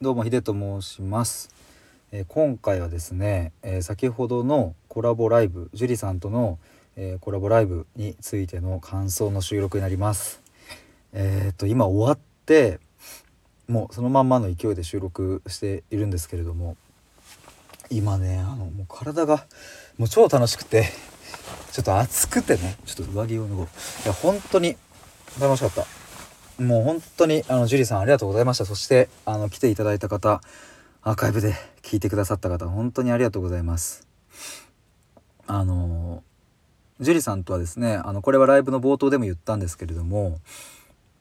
[0.00, 1.50] どうもヒデと申します、
[2.12, 6.60] えー、今回はですね、えー、先ほどのコラボライブジュリさんとの、
[6.94, 10.40] えー、コラボライブについての感想の収録になります。
[11.12, 12.78] えっ、と今終わって
[13.66, 16.76] もうそのまんまの勢いで収録しているんですけれども
[17.90, 19.46] 今ねあのもう体が
[19.98, 20.84] もう超楽しくて
[21.72, 23.66] ちょっと暑くてねちょっと上着を脱ごう。
[24.04, 24.76] いや本当に
[25.40, 25.97] 楽しかった。
[26.58, 28.64] もう本当にあのジュリーさんありがとうございました。
[28.64, 30.40] そしてあの来ていただいた方
[31.02, 34.06] アーカイブで聞いてくださった方本当にありがとうございます。
[35.46, 36.22] あの
[37.00, 40.40] ジュリさんとはですねあのこれはライブの冒頭でも言ったんですけれども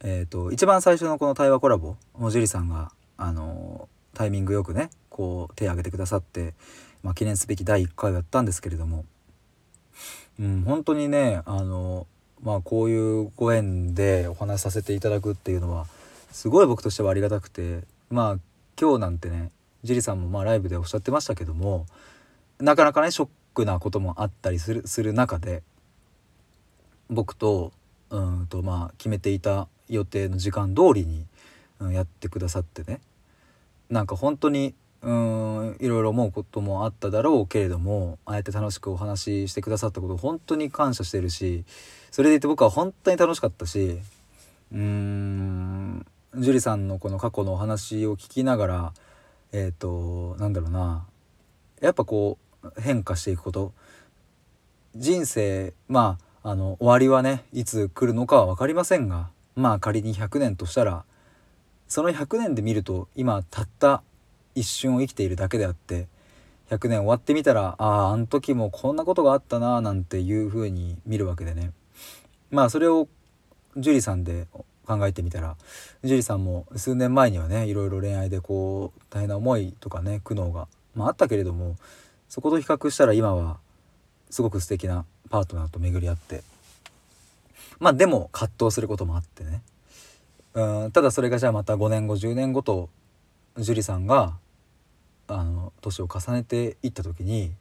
[0.00, 6.54] えっ、ー、と一番最初のこの対話コラボもジュリさんがあのタイミングよくねこう手を挙げてくださって、
[7.02, 9.04] まあ、記念すべき第1回をやったんですけれども
[10.40, 12.06] うん本当にねあの
[12.42, 15.86] まあこういうご縁でお話しさせていただくっていうのは
[16.30, 18.38] すごい僕としてはありがたくてまあ
[18.80, 19.50] 今日なんてね
[19.82, 21.86] ジリさんもまあライブでおっしゃってましたけども
[22.58, 25.62] なかなかねショックなこともあったりするする中で
[27.10, 27.72] 僕と
[28.10, 31.26] うんとまあ決めていた予定の時間通りに、
[31.80, 33.00] うん、やってくださってね
[33.90, 41.64] なんか本当にうんいろいろ思うこともあっただろうけれどもああやって楽しくお話ししてくださったこと本当に感謝してるし
[42.10, 43.98] それでいて僕は本当に楽しかったし
[44.72, 48.92] うん樹里さんのこの過去のお話を聞きながら
[49.52, 51.06] えっ、ー、となんだろうな
[51.80, 53.72] やっぱこう変化していくこと。
[54.96, 61.04] 人生まああの終わりはねいつ来るのかは分かりませんがまあ仮に100年としたら
[61.88, 64.02] その100年で見ると今たった
[64.58, 66.06] 一瞬を生きているだけであって
[66.70, 71.72] 100年終わってみたらあああの時もこんなことがあったななんていう風に見るわけでね。
[72.50, 73.08] まあそれを
[73.76, 74.46] 樹里さんで
[74.86, 75.56] 考えてみたら
[76.02, 81.76] 樹里さんも数年前にはねいろいろ恋愛でこう大変な思いとかね苦悩が、まあ、あったけれども
[82.28, 83.58] そこと比較したら今は
[84.30, 86.42] すごく素敵なパートナーと巡り合って
[87.78, 89.62] まあでも葛藤することもあってね。
[90.54, 92.88] うんただそれがじゃあまた5年後10年後と
[93.58, 94.36] 樹里さんが
[95.28, 97.52] あの年を重ねていった時に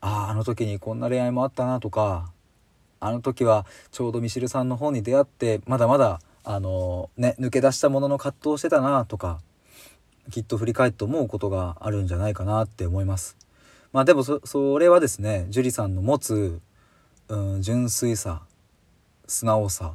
[0.00, 2.30] あああの時にこんな恋愛もあったなとか
[3.00, 9.40] あの時はちょうどミシルさんの方に出会ってまだまだあのね抜け出したものの葛藤してたなとか
[10.30, 13.36] きっと振り返って思うことがあるんじゃないかなって思います。
[13.92, 16.60] まあでもそれはですね樹里さんの持つ、
[17.28, 18.42] うん、純粋さ
[19.26, 19.94] 素直さ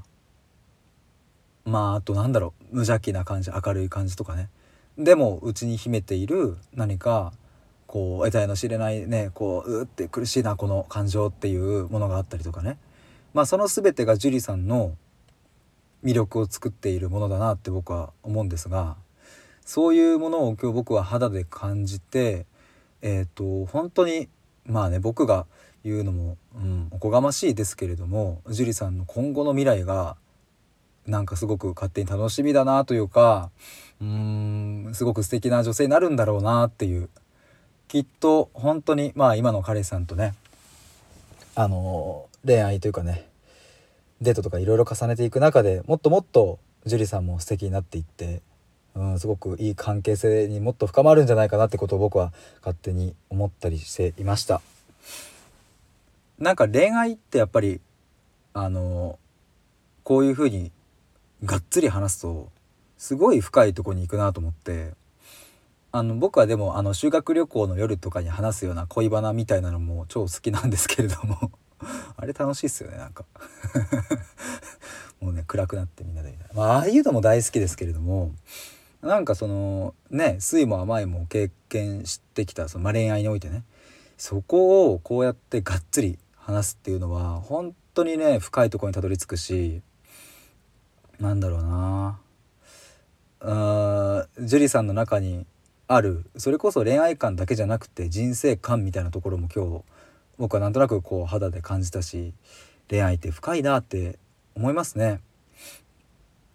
[1.65, 4.49] まああとなんだろう無邪気な感じ明るい感じとかね
[5.03, 7.33] でもうちに秘めている何か
[7.87, 12.77] こう得体の知れないねこううって苦しいなこの感情っていうものがあったりとかね。
[13.33, 14.95] まあその全てが樹里さんの
[16.03, 18.97] 魅力を作っているものだなって僕は思うんですが
[19.65, 22.45] そういうものを今日僕は肌で感じて
[23.01, 24.27] えっ、ー、と本当に
[24.65, 25.45] まあね僕が
[25.83, 30.17] 言うのも、うん、おこがましいですけれども樹里さんの今後の未来が
[31.07, 33.49] なんかすごく勝手に楽しみだなというか
[33.99, 34.07] うー
[34.89, 37.09] んすごく素敵な女性になるんだろうなっていう
[37.87, 40.33] きっと本当にまあ今の彼氏さんとね
[41.55, 43.27] あの恋愛というかね
[44.21, 48.41] デートとかいろいろ重ねていく中でもっともっと樹里さんも素敵になっていって、
[48.95, 54.61] うん、すごくいい関係性にもっと深まるんじゃないかなってことを僕は勝手に思ったりしていました。
[56.39, 57.81] なんか恋愛ってやっぱり
[58.53, 59.19] あの
[60.03, 60.71] こういう風に
[61.43, 62.49] がっつり話すと
[62.97, 64.91] すごい深いとこに行くなと思って
[65.91, 71.51] あの僕はでもあの修学旅行の夜とかに話すような恋バナみたいなのも超好きなんですけれども
[72.15, 73.25] あれ楽しいっすよねなんか。
[75.19, 78.33] もうね暗くなってみんなでみたいな、まあ、ああいうのも大好きですけれども
[79.03, 83.63] なんかそのね酸いも甘いも経験してきたその、まあ、恋愛においてね
[84.17, 89.81] そこをこうやってがっつり話すっていうのは本当にね深いところにたどり着くし
[91.21, 92.19] なんだろうな
[93.41, 95.45] あジュリさんの中に
[95.87, 99.83] あるそれこそ恋愛観だけじゃなくて人生観みたいなところも今日
[100.39, 102.33] 僕はなんとなくこう肌で感じたし
[102.89, 104.17] 恋愛って深いなって
[104.55, 105.21] 思いますね。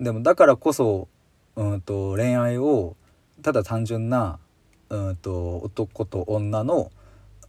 [0.01, 1.09] でもだからこそ
[1.55, 2.97] うんと恋愛を
[3.43, 4.41] ただ単純な
[4.91, 6.91] うんと男と女の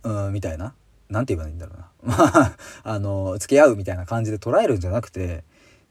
[0.04, 0.76] うんみたいな
[1.10, 5.44] 何て言えばいいんだろうなま あの付き合うみたいな感じで捉えるんじゃなくて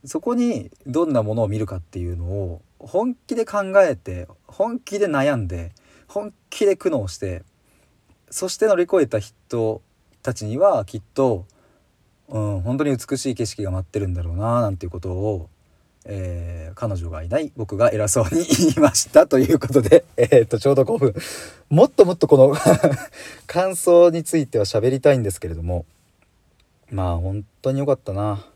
[0.06, 5.72] そこにどんなものを見るかっていうのを本気で考えて本気で悩んで
[6.08, 7.42] 本気で苦悩して
[8.30, 9.82] そして乗り越えた人
[10.22, 11.46] たちにはきっと、
[12.28, 15.48] うん、本当に美しい景色が待ってるんだろうななんていうことを
[16.08, 21.14] えー、彼女がいない僕が偉そうに言いましたということで、 えー、っとちょうど5分。
[21.68, 22.54] もっともっとこの
[23.46, 25.84] 感想については喋りたいんですけれども
[26.90, 28.46] まあ本当に良かったな。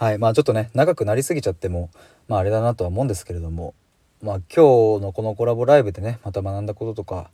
[0.00, 1.90] はいまあちょっとね長くなりすぎちゃっても
[2.26, 3.74] まああれだなとは思うんですけれども
[4.22, 7.28] まあ今日のこのコラボライブでねまた学んだこととか、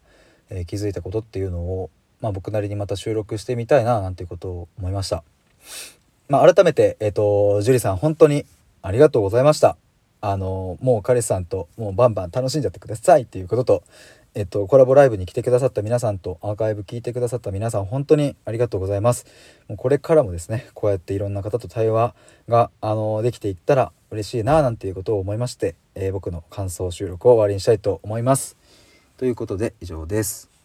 [0.50, 1.90] えー、気づいたことっていうのを
[2.20, 5.22] まあ僕なりにまた収録してみたいななんていうことを思いました。
[6.28, 8.44] まあ、改めて、えっ、ー、と、樹里さん、本当に
[8.82, 9.76] ありがとうございました。
[10.20, 13.82] あの、もう彼氏さんと、もうバンバン楽しんじゃってくださいっていうことと、
[14.38, 19.24] えっと、コラボライブに来てくださった皆さんと、アーカイブ聞いてくださった皆さん、本当にありがとうございます。
[19.66, 22.14] もうこれからもですね、こうやっていろんな方と対話
[22.46, 28.58] が、あの、できていったら嬉しいな、なんていうことを思いまして、えー、僕の感想収録を終わりにしたいと思います。
[29.16, 30.55] ということで、以上です。